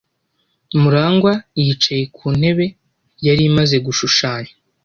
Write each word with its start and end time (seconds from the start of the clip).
Murangwa 0.81 1.33
yicaye 1.63 2.03
ku 2.15 2.25
ntebe 2.39 2.65
yari 3.25 3.41
imaze 3.49 3.75
gushushanya. 3.85 4.51